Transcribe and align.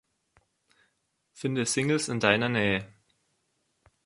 Finde 1.31 1.67
Singles 1.67 2.09
in 2.09 2.19
deiner 2.19 2.49
Nähe! 2.49 2.91